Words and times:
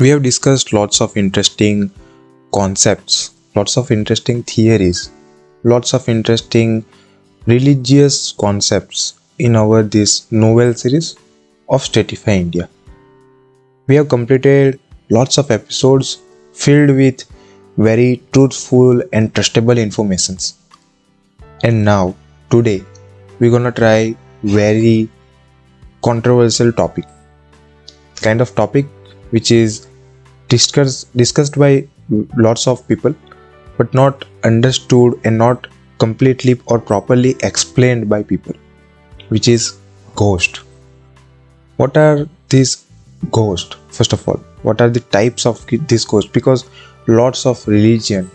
we 0.00 0.08
have 0.08 0.22
discussed 0.22 0.72
lots 0.72 1.00
of 1.00 1.16
interesting 1.16 1.90
concepts, 2.52 3.34
lots 3.54 3.76
of 3.76 3.90
interesting 3.92 4.42
theories, 4.42 5.10
lots 5.62 5.94
of 5.94 6.08
interesting 6.08 6.84
religious 7.46 8.32
concepts 8.32 9.14
in 9.38 9.54
our 9.54 9.82
this 9.82 10.30
Knowell 10.32 10.74
series 10.74 11.16
of 11.68 11.82
Statify 11.82 12.36
India. 12.40 12.68
We 13.86 13.94
have 13.94 14.08
completed 14.08 14.80
lots 15.10 15.38
of 15.38 15.50
episodes 15.52 16.18
filled 16.52 16.90
with 16.96 17.24
very 17.76 18.22
truthful 18.32 19.00
and 19.12 19.32
trustable 19.32 19.80
informations. 19.80 20.58
And 21.62 21.84
now 21.84 22.16
today 22.50 22.82
we're 23.38 23.50
gonna 23.50 23.72
try 23.72 24.16
very 24.42 25.08
controversial 26.02 26.72
topic 26.72 27.04
kind 28.16 28.40
of 28.40 28.54
topic 28.54 28.86
which 29.34 29.50
is 29.50 29.86
discussed 30.54 31.16
discussed 31.22 31.58
by 31.64 31.72
lots 32.46 32.66
of 32.72 32.86
people 32.88 33.14
but 33.78 33.94
not 34.00 34.24
understood 34.50 35.18
and 35.24 35.38
not 35.38 35.66
completely 35.98 36.54
or 36.66 36.78
properly 36.78 37.34
explained 37.50 38.08
by 38.08 38.22
people 38.22 38.54
which 39.28 39.48
is 39.48 39.78
ghost. 40.14 40.60
What 41.76 41.96
are 41.96 42.28
these 42.48 42.84
ghosts 43.30 43.76
first 43.98 44.12
of 44.12 44.28
all 44.28 44.40
what 44.62 44.80
are 44.80 44.90
the 44.90 45.00
types 45.18 45.46
of 45.46 45.66
this 45.88 46.04
ghost 46.04 46.32
because 46.32 46.64
lots 47.06 47.46
of 47.46 47.66
religion 47.66 48.30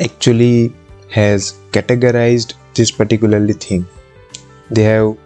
actually 0.00 0.72
has 1.10 1.58
categorized 1.72 2.54
this 2.74 2.90
particularly 2.90 3.52
thing. 3.52 3.86
They 4.70 4.82
have 4.84 5.16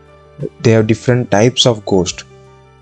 they 0.61 0.73
have 0.73 0.87
different 0.87 1.31
types 1.31 1.67
of 1.67 1.85
ghost. 1.87 2.25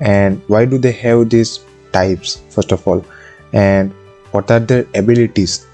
And 0.01 0.41
why 0.49 0.65
do 0.65 0.79
they 0.79 0.93
have 0.93 1.31
these 1.31 1.61
types 1.93 2.43
first 2.51 2.73
of 2.73 2.87
all 2.87 3.05
and 3.53 3.93
what 4.33 4.51
are 4.51 4.61
their 4.61 4.87
abilities 4.95 5.67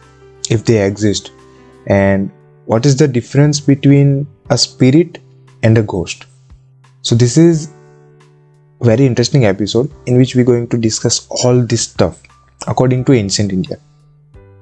if 0.51 0.65
they 0.65 0.84
exist 0.84 1.30
and 1.87 2.30
what 2.66 2.84
is 2.84 2.96
the 2.96 3.09
difference 3.09 3.60
between 3.60 4.26
a 4.51 4.59
spirit 4.59 5.18
and 5.62 5.78
a 5.78 5.82
ghost. 5.82 6.26
So 7.02 7.15
this 7.15 7.37
is 7.37 7.73
very 8.80 9.06
interesting 9.06 9.46
episode 9.46 9.90
in 10.06 10.16
which 10.18 10.34
we're 10.34 10.45
going 10.45 10.68
to 10.68 10.78
discuss 10.78 11.26
all 11.45 11.62
this 11.62 11.82
stuff 11.82 12.21
according 12.66 13.04
to 13.06 13.12
ancient 13.12 13.52
india. 13.52 13.78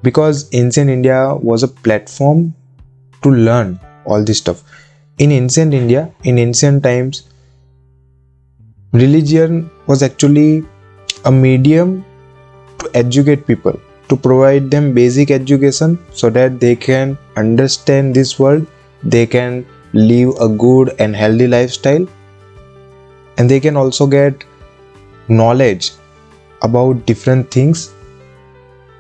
Because 0.03 0.49
ancient 0.55 0.91
india 0.91 1.35
was 1.35 1.63
a 1.63 1.69
platform 1.69 2.55
to 3.23 3.31
learn 3.31 3.81
all 4.05 4.23
this 4.23 4.39
stuff. 4.39 4.63
In 5.19 5.33
ancient 5.33 5.75
india 5.75 6.13
in 6.25 6.39
ancient 6.39 6.83
times 6.83 7.29
religion 8.93 9.71
was 9.87 10.03
actually 10.03 10.65
a 11.27 11.33
medium 11.33 12.05
to 12.79 12.91
educate 12.95 13.47
people 13.47 13.81
to 14.09 14.17
provide 14.17 14.71
them 14.71 14.93
basic 14.95 15.31
education 15.31 15.99
so 16.13 16.31
that 16.31 16.61
they 16.61 16.75
can 16.77 17.19
understand 17.37 18.15
this 18.15 18.39
world 18.39 18.67
they 19.03 19.27
can 19.27 19.65
live 19.93 20.35
a 20.41 20.49
good 20.49 20.95
and 20.99 21.17
healthy 21.17 21.47
lifestyle 21.47 22.07
and 23.39 23.51
they 23.51 23.61
can 23.61 23.77
also 23.77 24.07
get 24.07 24.45
knowledge 25.29 25.93
about 26.63 27.05
different 27.07 27.51
things 27.51 27.93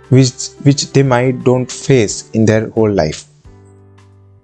which 0.08 0.48
which 0.62 0.92
they 0.92 1.02
might 1.02 1.42
don't 1.44 1.70
face 1.70 2.30
in 2.30 2.44
their 2.44 2.68
whole 2.70 2.90
life. 2.90 3.24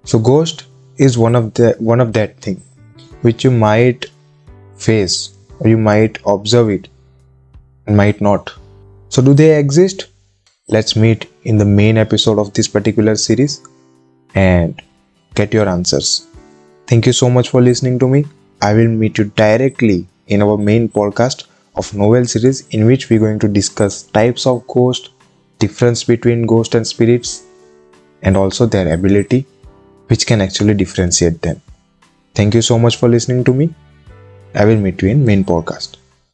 So 0.03 0.19
ghost 0.19 0.65
is 0.97 1.17
one 1.17 1.35
of 1.35 1.53
the 1.53 1.75
one 1.79 2.01
of 2.01 2.13
that 2.13 2.39
thing 2.39 2.61
which 3.21 3.43
you 3.43 3.51
might 3.51 4.07
face 4.75 5.37
or 5.59 5.69
you 5.69 5.77
might 5.77 6.19
observe 6.25 6.69
it 6.69 6.89
and 7.87 7.97
might 7.97 8.21
not 8.21 8.53
so 9.09 9.21
do 9.21 9.33
they 9.33 9.57
exist 9.57 10.07
let's 10.69 10.95
meet 10.95 11.29
in 11.43 11.57
the 11.57 11.65
main 11.65 11.97
episode 11.97 12.39
of 12.39 12.53
this 12.53 12.67
particular 12.67 13.15
series 13.15 13.61
and 14.35 14.81
get 15.35 15.53
your 15.53 15.67
answers 15.67 16.27
thank 16.87 17.05
you 17.05 17.13
so 17.13 17.29
much 17.29 17.49
for 17.49 17.61
listening 17.61 17.99
to 17.99 18.07
me 18.07 18.25
I 18.63 18.73
will 18.73 18.87
meet 18.87 19.17
you 19.17 19.25
directly 19.25 20.07
in 20.27 20.41
our 20.41 20.57
main 20.57 20.87
podcast 20.87 21.43
of 21.75 21.93
Knowell 21.93 22.23
series 22.25 22.65
in 22.69 22.85
which 22.85 23.09
we're 23.09 23.19
going 23.19 23.39
to 23.39 23.49
discuss 23.49 24.03
types 24.03 24.45
of 24.47 24.65
ghost, 24.67 25.09
difference 25.59 26.05
between 26.05 26.45
ghost 26.45 26.73
and 26.73 26.87
spirits, 26.87 27.43
and 28.21 28.37
also 28.37 28.65
their 28.65 28.93
ability, 28.93 29.45
which 30.07 30.25
can 30.25 30.39
actually 30.39 30.75
differentiate 30.75 31.41
them. 31.41 31.61
Thank 32.35 32.53
you 32.53 32.61
so 32.61 32.79
much 32.79 32.95
for 32.95 33.09
listening 33.09 33.43
to 33.43 33.53
me. 33.53 33.73
I 34.55 34.63
will 34.63 34.77
meet 34.77 35.01
you 35.01 35.09
in 35.09 35.25
main 35.25 35.43
podcast. 35.43 35.97